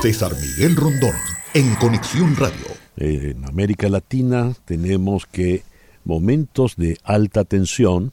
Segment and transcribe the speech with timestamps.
[0.00, 1.14] César Miguel Rondón,
[1.54, 2.66] en Conexión Radio.
[2.96, 5.64] En América Latina tenemos que
[6.04, 8.12] momentos de alta tensión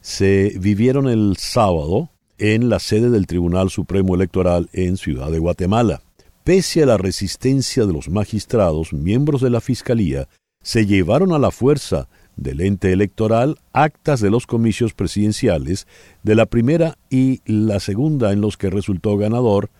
[0.00, 6.02] se vivieron el sábado en la sede del Tribunal Supremo Electoral en Ciudad de Guatemala.
[6.42, 10.26] Pese a la resistencia de los magistrados, miembros de la Fiscalía
[10.62, 15.86] se llevaron a la fuerza del ente electoral actas de los comicios presidenciales
[16.24, 19.70] de la primera y la segunda en los que resultó ganador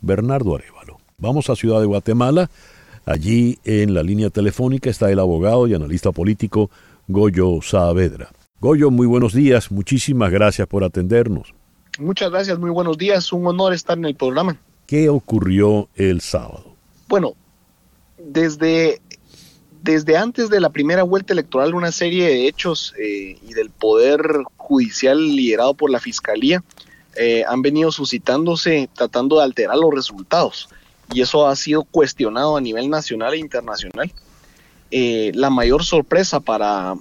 [0.00, 0.98] Bernardo Arevalo.
[1.18, 2.50] Vamos a Ciudad de Guatemala.
[3.04, 6.70] Allí en la línea telefónica está el abogado y analista político
[7.06, 8.30] Goyo Saavedra.
[8.60, 9.70] Goyo, muy buenos días.
[9.70, 11.54] Muchísimas gracias por atendernos.
[11.98, 13.32] Muchas gracias, muy buenos días.
[13.32, 14.56] Un honor estar en el programa.
[14.86, 16.76] ¿Qué ocurrió el sábado?
[17.08, 17.34] Bueno,
[18.18, 19.00] desde,
[19.82, 24.20] desde antes de la primera vuelta electoral, una serie de hechos eh, y del poder
[24.56, 26.62] judicial liderado por la Fiscalía
[27.20, 30.68] eh, han venido suscitándose tratando de alterar los resultados.
[31.12, 34.12] Y eso ha sido cuestionado a nivel nacional e internacional.
[34.92, 36.94] Eh, la mayor sorpresa para,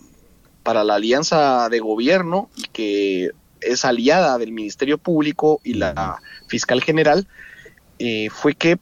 [0.64, 3.30] para la alianza de gobierno, que
[3.62, 7.28] es aliada del Ministerio Público y la fiscal general,
[8.00, 8.80] eh, fue que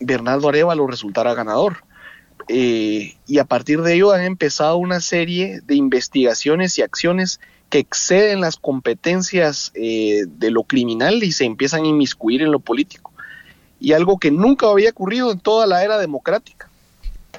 [0.00, 1.84] Bernardo Arevalo resultara ganador.
[2.48, 7.38] y a partir de ello han empezado una serie de investigaciones y acciones
[7.70, 12.58] que exceden las competencias eh, de lo criminal y se empiezan a inmiscuir en lo
[12.58, 13.12] político.
[13.78, 16.68] Y algo que nunca había ocurrido en toda la era democrática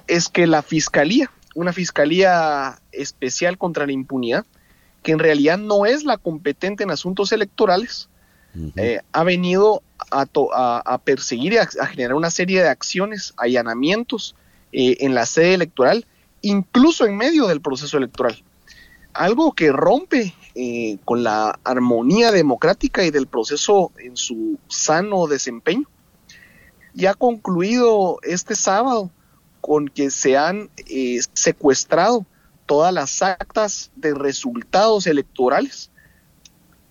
[0.07, 4.45] es que la fiscalía, una fiscalía especial contra la impunidad,
[5.03, 8.07] que en realidad no es la competente en asuntos electorales,
[8.75, 14.35] eh, ha venido a, perseguir y a, generar una serie de acciones, allanamientos
[14.71, 16.05] eh, en la sede electoral,
[16.41, 18.43] incluso en medio del proceso electoral
[19.13, 25.87] algo que rompe eh, con la armonía democrática y del proceso en su sano desempeño.
[26.93, 29.11] Ya ha concluido este sábado
[29.61, 32.25] con que se han eh, secuestrado
[32.65, 35.89] todas las actas de resultados electorales,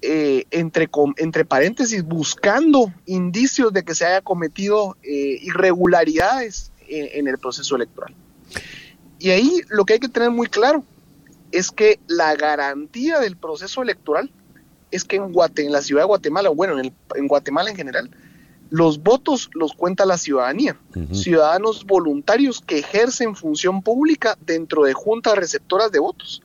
[0.02, 0.88] eh, entre,
[1.18, 8.14] entre paréntesis, buscando indicios de que se haya cometido irregularidades en el proceso electoral.
[9.18, 10.82] Y ahí lo que hay que tener muy claro
[11.52, 14.30] es que la garantía del proceso electoral
[14.90, 18.10] es que en, en la ciudad de Guatemala, bueno, en, Guatemala en general,
[18.70, 20.76] los votos los cuenta la ciudadanía,
[21.12, 26.42] ciudadanos voluntarios que ejercen función pública dentro de juntas receptoras de votos,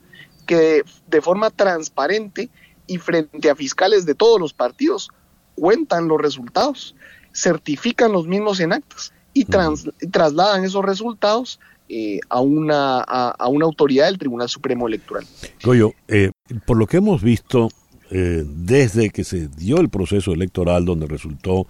[0.47, 2.49] que de, forma transparente
[2.87, 5.09] y frente a fiscales de todos los partidos
[5.55, 6.95] cuentan los resultados,
[7.31, 14.07] certifican los mismos en actas y trasladan esos resultados eh, a, una, a, una autoridad
[14.07, 15.25] del Tribunal Supremo Electoral.
[15.63, 16.31] Goyo, eh,
[16.65, 17.69] por lo que hemos visto
[18.11, 21.67] eh, desde que se dio el proceso electoral donde resultó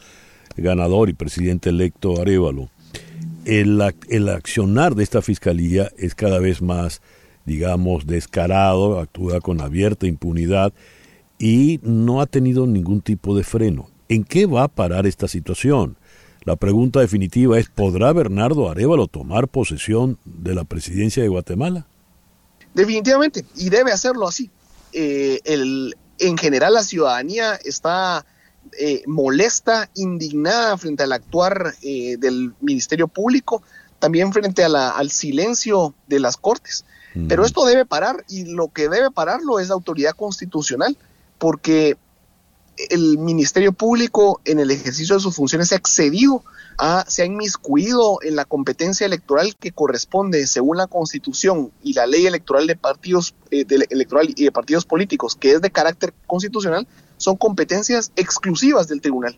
[0.58, 2.70] ganador y presidente electo Arevalo,
[3.46, 7.02] el, el accionar de esta fiscalía es cada vez más,
[7.46, 10.74] digamos, descarado, actúa con abierta impunidad
[11.38, 13.90] y no ha tenido ningún tipo de freno.
[14.08, 15.98] ¿En qué va a parar esta situación?
[16.46, 21.88] La pregunta definitiva es, ¿podrá Bernardo Arevalo tomar posesión de la presidencia de Guatemala?
[22.76, 24.52] Definitivamente, y debe hacerlo así.
[24.94, 28.28] Eh, el, en general la ciudadanía está
[28.80, 33.64] eh, molesta, indignada frente al actuar eh, del Ministerio Público,
[33.98, 36.86] también frente al silencio de las Cortes.
[37.30, 40.98] Pero esto debe parar y lo que debe pararlo es la autoridad constitucional,
[41.38, 41.96] porque
[42.90, 46.44] el Ministerio Público en el ejercicio de sus funciones se ha excedido,
[47.08, 52.26] se ha inmiscuido en la competencia electoral que corresponde según la Constitución y la ley
[52.26, 56.88] electoral de partidos eh, electoral y de partidos políticos, que es de carácter constitucional,
[57.18, 59.38] son competencias exclusivas del tribunal.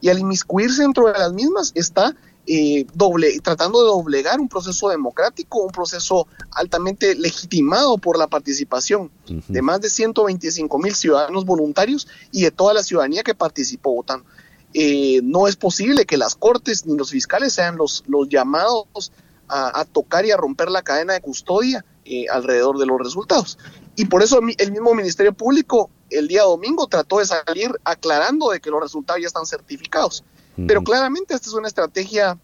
[0.00, 2.16] Y al inmiscuirse dentro de las mismas está
[2.50, 9.10] eh, doble, tratando de doblegar un proceso democrático, un proceso altamente legitimado por la participación
[9.26, 14.24] de más de 125 mil ciudadanos voluntarios y de toda la ciudadanía que participó votando.
[14.72, 19.12] Eh, no es posible que las cortes ni los fiscales sean los, los llamados
[19.46, 23.58] a, tocar y a romper la cadena de custodia eh, alrededor de los resultados.
[23.94, 28.60] Y por eso el mismo Ministerio Público el día domingo trató de salir aclarando de
[28.60, 30.24] que los resultados ya están certificados.
[30.66, 32.38] Pero claramente esta es una estrategia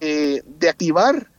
[0.00, 1.30] eh, de activar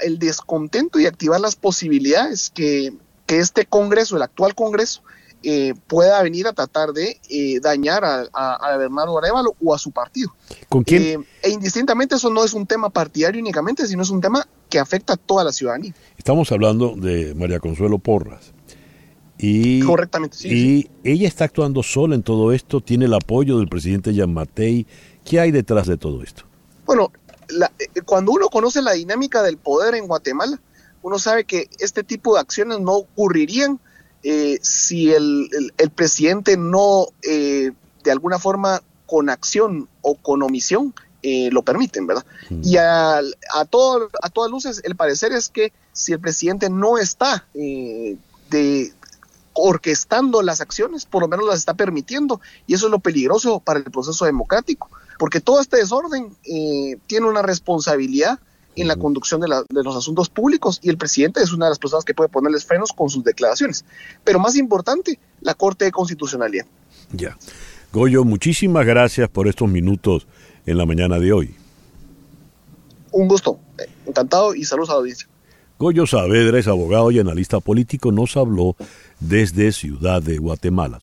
[0.00, 2.92] el descontento y activar las posibilidades que,
[3.28, 5.02] este Congreso, el actual Congreso,
[5.42, 9.90] eh, pueda venir a tratar de eh, dañar a, a, Bernardo Arevalo o a su
[9.92, 10.34] partido.
[10.68, 11.24] ¿Con quién?
[11.42, 15.14] e indistintamente eso no es un tema partidario únicamente, sino es un tema que afecta
[15.14, 15.94] a toda la ciudadanía.
[16.18, 18.52] Estamos hablando de María Consuelo Porras.
[19.42, 20.90] Y, Correctamente, sí.
[21.02, 24.86] Y ella está actuando sola en todo esto, tiene el apoyo del presidente Matei
[25.24, 26.44] ¿Qué hay detrás de todo esto?
[26.84, 27.10] Bueno,
[27.48, 30.60] eh, cuando uno conoce la dinámica del poder en Guatemala,
[31.02, 33.80] uno sabe que este tipo de acciones no ocurrirían
[34.22, 35.48] eh, si el,
[35.94, 37.72] presidente no, eh,
[38.04, 42.24] de alguna forma, con acción o con omisión, lo permiten, ¿verdad?
[42.62, 46.96] Y a, a, todo, a todas luces, el parecer es que si el presidente no
[46.96, 48.92] está de,
[49.60, 53.78] orquestando las acciones, por lo menos las está permitiendo, y eso es lo peligroso para
[53.78, 54.90] el proceso democrático
[55.20, 58.40] porque todo este desorden eh, tiene una responsabilidad
[58.74, 62.06] en la conducción de, los asuntos públicos y el presidente es una de las personas
[62.06, 63.84] que puede ponerles frenos con sus declaraciones.
[64.24, 66.64] Pero más importante, la Corte de Constitucionalidad.
[67.12, 67.36] Ya.
[67.92, 70.26] Goyo, muchísimas gracias por estos minutos
[70.64, 71.54] en la mañana de hoy.
[73.12, 73.60] Un gusto,
[74.06, 75.28] encantado y saludos a la audiencia.
[75.80, 78.76] Goyo Saavedra es abogado y analista político, nos habló
[79.18, 80.98] desde Ciudad de Guatemala.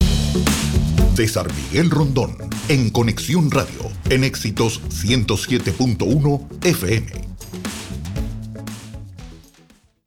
[1.15, 2.37] César Miguel Rondón,
[2.69, 7.26] en Conexión Radio, en Éxitos 107.1 FM.